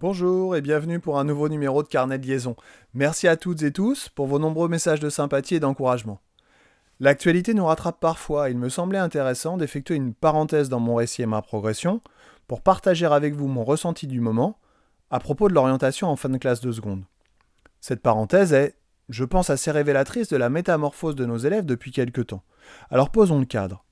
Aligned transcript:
et 0.00 0.60
bienvenue 0.60 1.00
pour 1.00 1.18
un 1.18 1.24
nouveau 1.24 1.48
numéro 1.48 1.82
de 1.82 1.88
Carnet 1.88 2.18
de 2.18 2.26
liaison. 2.26 2.54
Merci 2.94 3.26
à 3.26 3.36
toutes 3.36 3.64
et 3.64 3.72
tous 3.72 4.08
pour 4.08 4.28
vos 4.28 4.38
nombreux 4.38 4.68
messages 4.68 5.00
de 5.00 5.10
sympathie 5.10 5.56
et 5.56 5.60
d'encouragement. 5.60 6.20
L'actualité 7.00 7.52
nous 7.52 7.66
rattrape 7.66 7.98
parfois, 7.98 8.48
il 8.48 8.56
me 8.58 8.68
semblait 8.68 8.98
intéressant 8.98 9.56
d'effectuer 9.56 9.96
une 9.96 10.14
parenthèse 10.14 10.68
dans 10.68 10.78
mon 10.78 10.94
récit 10.94 11.22
et 11.22 11.26
ma 11.26 11.42
progression 11.42 12.00
pour 12.46 12.62
partager 12.62 13.06
avec 13.06 13.34
vous 13.34 13.48
mon 13.48 13.64
ressenti 13.64 14.06
du 14.06 14.20
moment 14.20 14.60
à 15.10 15.18
propos 15.18 15.48
de 15.48 15.54
l'orientation 15.54 16.06
en 16.06 16.14
fin 16.14 16.28
de 16.28 16.38
classe 16.38 16.60
de 16.60 16.70
seconde. 16.70 17.02
Cette 17.80 18.00
parenthèse 18.00 18.52
est, 18.52 18.76
je 19.08 19.24
pense, 19.24 19.50
assez 19.50 19.72
révélatrice 19.72 20.28
de 20.28 20.36
la 20.36 20.48
métamorphose 20.48 21.16
de 21.16 21.26
nos 21.26 21.38
élèves 21.38 21.66
depuis 21.66 21.90
quelque 21.90 22.20
temps. 22.20 22.44
Alors 22.90 23.10
posons 23.10 23.40
le 23.40 23.46
cadre. 23.46 23.84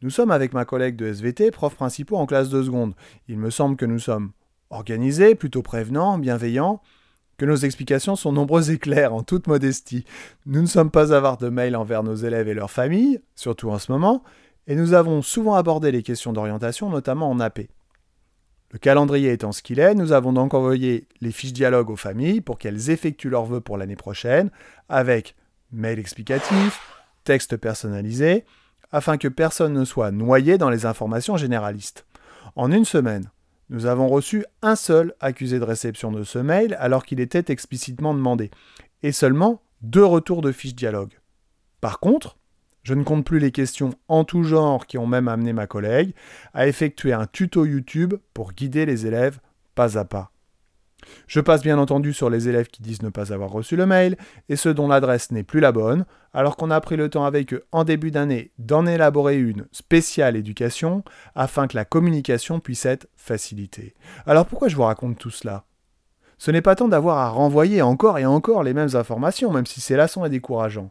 Nous 0.00 0.10
sommes 0.10 0.30
avec 0.30 0.52
ma 0.52 0.64
collègue 0.64 0.94
de 0.94 1.06
SVT, 1.06 1.50
prof 1.50 1.74
principaux 1.74 2.18
en 2.18 2.26
classe 2.26 2.50
de 2.50 2.62
seconde. 2.62 2.94
Il 3.26 3.38
me 3.38 3.50
semble 3.50 3.76
que 3.76 3.86
nous 3.86 3.98
sommes 3.98 4.30
organisés, 4.74 5.34
plutôt 5.34 5.62
prévenants, 5.62 6.18
bienveillants, 6.18 6.80
que 7.36 7.44
nos 7.44 7.56
explications 7.56 8.16
sont 8.16 8.32
nombreuses 8.32 8.70
et 8.70 8.78
claires 8.78 9.14
en 9.14 9.22
toute 9.22 9.46
modestie. 9.46 10.04
Nous 10.46 10.60
ne 10.60 10.66
sommes 10.66 10.90
pas 10.90 11.12
avares 11.12 11.38
de 11.38 11.48
mails 11.48 11.76
envers 11.76 12.02
nos 12.02 12.14
élèves 12.14 12.48
et 12.48 12.54
leurs 12.54 12.70
familles, 12.70 13.20
surtout 13.34 13.70
en 13.70 13.78
ce 13.78 13.90
moment, 13.90 14.22
et 14.66 14.76
nous 14.76 14.94
avons 14.94 15.22
souvent 15.22 15.54
abordé 15.54 15.90
les 15.90 16.02
questions 16.02 16.32
d'orientation, 16.32 16.90
notamment 16.90 17.30
en 17.30 17.40
AP. 17.40 17.68
Le 18.70 18.78
calendrier 18.78 19.32
étant 19.32 19.52
ce 19.52 19.62
qu'il 19.62 19.78
est, 19.78 19.94
nous 19.94 20.12
avons 20.12 20.32
donc 20.32 20.54
envoyé 20.54 21.06
les 21.20 21.32
fiches 21.32 21.52
dialogue 21.52 21.90
aux 21.90 21.96
familles 21.96 22.40
pour 22.40 22.58
qu'elles 22.58 22.90
effectuent 22.90 23.30
leurs 23.30 23.44
vœux 23.44 23.60
pour 23.60 23.78
l'année 23.78 23.96
prochaine, 23.96 24.50
avec 24.88 25.36
mail 25.70 25.98
explicatif, 25.98 26.80
texte 27.24 27.56
personnalisé, 27.56 28.44
afin 28.90 29.16
que 29.16 29.28
personne 29.28 29.72
ne 29.72 29.84
soit 29.84 30.10
noyé 30.10 30.58
dans 30.58 30.70
les 30.70 30.86
informations 30.86 31.36
généralistes. 31.36 32.06
En 32.56 32.70
une 32.70 32.84
semaine, 32.84 33.30
nous 33.74 33.86
avons 33.86 34.06
reçu 34.06 34.44
un 34.62 34.76
seul 34.76 35.14
accusé 35.18 35.58
de 35.58 35.64
réception 35.64 36.12
de 36.12 36.22
ce 36.22 36.38
mail 36.38 36.76
alors 36.78 37.04
qu'il 37.04 37.18
était 37.18 37.52
explicitement 37.52 38.14
demandé, 38.14 38.52
et 39.02 39.10
seulement 39.10 39.62
deux 39.82 40.04
retours 40.04 40.42
de 40.42 40.52
fiches 40.52 40.76
dialogue. 40.76 41.18
Par 41.80 41.98
contre, 41.98 42.38
je 42.84 42.94
ne 42.94 43.02
compte 43.02 43.26
plus 43.26 43.40
les 43.40 43.50
questions 43.50 43.90
en 44.06 44.24
tout 44.24 44.44
genre 44.44 44.86
qui 44.86 44.96
ont 44.96 45.08
même 45.08 45.26
amené 45.26 45.52
ma 45.52 45.66
collègue 45.66 46.14
à 46.52 46.68
effectuer 46.68 47.12
un 47.12 47.26
tuto 47.26 47.64
YouTube 47.64 48.14
pour 48.32 48.52
guider 48.52 48.86
les 48.86 49.06
élèves 49.06 49.40
pas 49.74 49.98
à 49.98 50.04
pas. 50.04 50.30
Je 51.26 51.40
passe 51.40 51.62
bien 51.62 51.78
entendu 51.78 52.12
sur 52.12 52.30
les 52.30 52.48
élèves 52.48 52.68
qui 52.68 52.82
disent 52.82 53.02
ne 53.02 53.08
pas 53.08 53.32
avoir 53.32 53.50
reçu 53.50 53.76
le 53.76 53.86
mail 53.86 54.16
et 54.48 54.56
ceux 54.56 54.74
dont 54.74 54.88
l'adresse 54.88 55.30
n'est 55.30 55.42
plus 55.42 55.60
la 55.60 55.72
bonne, 55.72 56.04
alors 56.32 56.56
qu'on 56.56 56.70
a 56.70 56.80
pris 56.80 56.96
le 56.96 57.08
temps 57.08 57.24
avec 57.24 57.54
eux 57.54 57.64
en 57.72 57.84
début 57.84 58.10
d'année 58.10 58.50
d'en 58.58 58.86
élaborer 58.86 59.38
une 59.38 59.66
spéciale 59.72 60.36
éducation 60.36 61.02
afin 61.34 61.66
que 61.66 61.76
la 61.76 61.84
communication 61.84 62.60
puisse 62.60 62.86
être 62.86 63.06
facilitée. 63.16 63.94
Alors 64.26 64.46
pourquoi 64.46 64.68
je 64.68 64.76
vous 64.76 64.82
raconte 64.82 65.18
tout 65.18 65.30
cela? 65.30 65.64
Ce 66.36 66.50
n'est 66.50 66.62
pas 66.62 66.74
tant 66.74 66.88
d'avoir 66.88 67.18
à 67.18 67.30
renvoyer 67.30 67.80
encore 67.80 68.18
et 68.18 68.26
encore 68.26 68.62
les 68.62 68.74
mêmes 68.74 68.94
informations, 68.94 69.52
même 69.52 69.66
si 69.66 69.80
c'est 69.80 69.96
lassant 69.96 70.24
et 70.24 70.30
décourageant. 70.30 70.90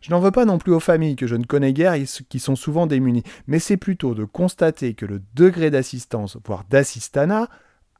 Je 0.00 0.10
n'en 0.10 0.20
veux 0.20 0.30
pas 0.30 0.44
non 0.44 0.58
plus 0.58 0.72
aux 0.72 0.80
familles 0.80 1.16
que 1.16 1.26
je 1.26 1.36
ne 1.36 1.44
connais 1.44 1.72
guère 1.72 1.94
et 1.94 2.04
qui 2.28 2.38
sont 2.38 2.56
souvent 2.56 2.86
démunies, 2.86 3.22
mais 3.46 3.58
c'est 3.58 3.76
plutôt 3.76 4.14
de 4.14 4.24
constater 4.24 4.94
que 4.94 5.06
le 5.06 5.22
degré 5.34 5.70
d'assistance, 5.70 6.36
voire 6.44 6.64
d'assistanat, 6.68 7.48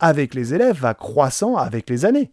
avec 0.00 0.34
les 0.34 0.54
élèves 0.54 0.80
va 0.80 0.94
croissant 0.94 1.56
avec 1.56 1.88
les 1.88 2.04
années. 2.04 2.32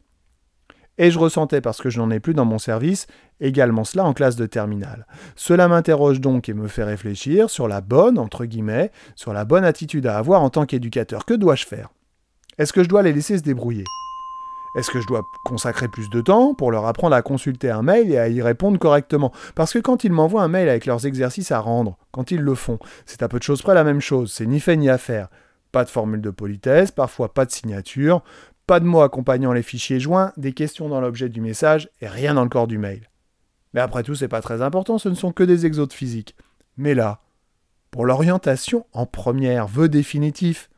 Et 0.97 1.11
je 1.11 1.19
ressentais, 1.19 1.61
parce 1.61 1.79
que 1.79 1.91
je 1.91 1.99
n'en 1.99 2.09
ai 2.09 2.19
plus 2.19 2.33
dans 2.33 2.45
mon 2.45 2.57
service, 2.57 3.05
également 3.39 3.83
cela 3.83 4.03
en 4.03 4.13
classe 4.13 4.35
de 4.35 4.47
terminale. 4.47 5.05
Cela 5.35 5.67
m'interroge 5.67 6.19
donc 6.19 6.49
et 6.49 6.55
me 6.55 6.67
fait 6.67 6.83
réfléchir 6.83 7.51
sur 7.51 7.67
la 7.67 7.81
bonne, 7.81 8.17
entre 8.17 8.45
guillemets, 8.45 8.91
sur 9.15 9.31
la 9.31 9.45
bonne 9.45 9.63
attitude 9.63 10.07
à 10.07 10.17
avoir 10.17 10.41
en 10.41 10.49
tant 10.49 10.65
qu'éducateur. 10.65 11.25
Que 11.25 11.35
dois-je 11.35 11.67
faire? 11.67 11.89
Est-ce 12.57 12.73
que 12.73 12.81
je 12.81 12.89
dois 12.89 13.03
les 13.03 13.13
laisser 13.13 13.37
se 13.37 13.43
débrouiller? 13.43 13.83
Est-ce 14.75 14.89
que 14.89 14.99
je 14.99 15.07
dois 15.07 15.23
consacrer 15.45 15.87
plus 15.87 16.09
de 16.09 16.21
temps 16.21 16.53
pour 16.53 16.71
leur 16.71 16.85
apprendre 16.85 17.15
à 17.15 17.21
consulter 17.21 17.69
un 17.69 17.83
mail 17.83 18.11
et 18.11 18.17
à 18.17 18.27
y 18.27 18.41
répondre 18.41 18.79
correctement? 18.79 19.31
Parce 19.55 19.73
que 19.73 19.79
quand 19.79 20.03
ils 20.03 20.11
m'envoient 20.11 20.43
un 20.43 20.47
mail 20.47 20.69
avec 20.69 20.85
leurs 20.85 21.05
exercices 21.05 21.51
à 21.51 21.59
rendre, 21.59 21.97
quand 22.11 22.31
ils 22.31 22.41
le 22.41 22.55
font, 22.55 22.79
c'est 23.05 23.23
à 23.23 23.27
peu 23.27 23.37
de 23.37 23.43
choses 23.43 23.61
près 23.61 23.75
la 23.75 23.83
même 23.83 24.01
chose, 24.01 24.31
c'est 24.31 24.45
ni 24.45 24.59
fait 24.59 24.77
ni 24.77 24.89
à 24.89 24.97
faire. 24.97 25.29
Pas 25.71 25.83
de 25.83 25.89
formule 25.89 26.21
de 26.21 26.29
politesse, 26.29 26.91
parfois 26.91 27.33
pas 27.33 27.45
de 27.45 27.51
signature, 27.51 28.23
pas 28.65 28.79
de 28.79 28.85
mots 28.85 29.01
accompagnant 29.01 29.53
les 29.53 29.63
fichiers 29.63 29.99
joints, 29.99 30.33
des 30.37 30.53
questions 30.53 30.89
dans 30.89 31.01
l'objet 31.01 31.29
du 31.29 31.41
message 31.41 31.89
et 32.01 32.07
rien 32.07 32.33
dans 32.33 32.43
le 32.43 32.49
corps 32.49 32.67
du 32.67 32.77
mail. 32.77 33.09
Mais 33.73 33.81
après 33.81 34.03
tout, 34.03 34.15
c'est 34.15 34.27
pas 34.27 34.41
très 34.41 34.61
important, 34.61 34.97
ce 34.97 35.09
ne 35.09 35.15
sont 35.15 35.31
que 35.31 35.43
des 35.43 35.65
exodes 35.65 35.93
physiques. 35.93 36.35
Mais 36.77 36.93
là, 36.93 37.21
pour 37.91 38.05
l'orientation 38.05 38.85
en 38.93 39.05
première, 39.05 39.67
vœu 39.67 39.89
définitif, 39.89 40.69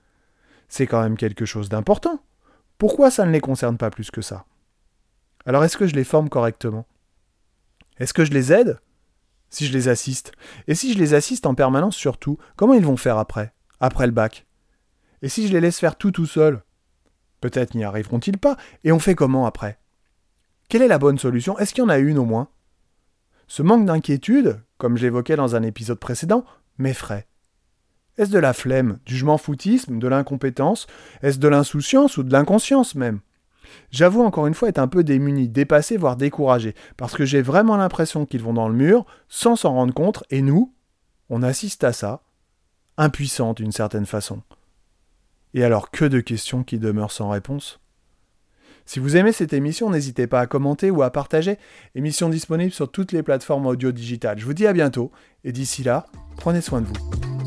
c'est 0.68 0.88
quand 0.88 1.02
même 1.02 1.18
quelque 1.18 1.46
chose 1.46 1.70
d'important. 1.70 2.24
Pourquoi 2.78 3.12
ça 3.12 3.26
ne 3.26 3.32
les 3.32 3.42
concerne 3.42 3.78
pas 3.78 3.90
plus 3.90 4.12
que 4.12 4.22
ça? 4.22 4.46
Alors 5.46 5.64
est-ce 5.64 5.78
que 5.78 5.88
je 5.88 5.96
les 5.96 6.04
forme 6.04 6.30
correctement? 6.30 6.86
Est-ce 7.98 8.14
que 8.14 8.26
je 8.26 8.32
les 8.32 8.54
aide? 8.54 8.80
Si 9.50 9.66
je 9.66 9.74
les 9.74 9.88
assiste 9.88 10.32
Et 10.68 10.76
si 10.76 10.94
je 10.94 11.00
les 11.00 11.16
assiste 11.16 11.46
en 11.48 11.56
permanence 11.56 11.96
surtout, 11.96 12.38
comment 12.56 12.76
ils 12.76 12.86
vont 12.86 12.98
faire 12.98 13.18
après? 13.18 13.54
Après 13.80 14.06
le 14.06 14.12
bac? 14.12 14.46
Et 15.22 15.30
si 15.30 15.47
je 15.47 15.53
les 15.53 15.62
laisse 15.62 15.80
faire 15.80 15.96
tout 15.96 16.12
tout 16.12 16.25
seul? 16.25 16.63
Peut-être 17.41 17.75
n'y 17.75 17.84
arriveront-ils 17.84 18.38
pas, 18.38 18.57
et 18.84 18.91
on 18.91 19.00
fait 19.00 19.16
comment 19.16 19.46
après? 19.46 19.80
Quelle 20.68 20.81
est 20.81 20.88
la 20.88 21.00
bonne 21.00 21.18
solution? 21.18 21.57
Est-ce 21.57 21.74
qu'il 21.74 21.84
y 21.84 21.85
en 21.85 21.90
a 21.90 21.97
une 21.97 22.19
au 22.19 22.25
moins? 22.25 22.50
Ce 23.47 23.63
manque 23.63 23.85
d'inquiétude, 23.85 24.62
comme 24.78 24.97
je 24.97 25.03
l'évoquais 25.03 25.35
dans 25.35 25.56
un 25.56 25.63
épisode 25.63 26.00
précédent, 26.00 26.46
m'effraie. 26.78 27.28
Est-ce 28.18 28.31
de 28.31 28.38
la 28.38 28.53
flemme, 28.53 29.00
du 29.06 29.16
je 29.16 29.25
m'en 29.25 29.38
foutisme, 29.38 29.97
de 29.97 30.08
l'incompétence? 30.08 30.88
Est-ce 31.22 31.40
de 31.40 31.47
l'insouciance 31.47 32.18
ou 32.18 32.24
de 32.24 32.31
l'inconscience 32.31 32.94
même? 32.96 33.22
J'avoue 33.91 34.24
encore 34.24 34.47
une 34.47 34.53
fois 34.53 34.69
être 34.69 34.79
un 34.79 34.88
peu 34.88 35.03
démuni, 35.03 35.47
dépassé, 35.47 35.96
voire 35.96 36.18
découragé, 36.18 36.75
parce 36.97 37.16
que 37.16 37.25
j'ai 37.25 37.41
vraiment 37.41 37.78
l'impression 37.78 38.25
qu'ils 38.25 38.41
vont 38.41 38.53
dans 38.53 38.68
le 38.68 38.75
mur 38.75 39.06
sans 39.28 39.56
s'en 39.56 39.74
rendre 39.74 39.94
compte, 39.94 40.24
et 40.29 40.41
nous, 40.41 40.74
on 41.29 41.44
assiste 41.44 41.84
à 41.84 41.94
ça, 41.94 42.22
impuissants 42.97 43.53
d'une 43.53 43.72
certaine 43.72 44.06
façon. 44.06 44.41
Et 45.54 45.64
alors 45.64 45.92
que 45.92 46.06
de 46.06 46.20
questions 46.20 46.64
qui 46.64 46.80
demeurent 46.80 47.12
sans 47.12 47.30
réponse 47.30 47.80
Si 48.86 49.00
vous 49.00 49.18
aimez 49.18 49.32
cette 49.32 49.54
émission, 49.54 49.90
n'hésitez 49.90 50.28
pas 50.28 50.42
à 50.42 50.48
commenter 50.48 50.92
ou 50.92 51.02
à 51.02 51.12
partager. 51.12 51.58
Émission 51.96 52.30
disponible 52.30 52.72
sur 52.72 52.92
toutes 52.92 53.12
les 53.12 53.24
plateformes 53.24 53.66
audio 53.66 53.92
digitales. 53.92 54.40
Je 54.40 54.46
vous 54.46 54.54
dis 54.54 54.68
à 54.68 54.74
bientôt 54.74 55.12
et 55.44 55.52
d'ici 55.52 55.84
là, 55.84 56.06
prenez 56.38 56.62
soin 56.62 56.82
de 56.82 56.88
vous. 56.88 57.39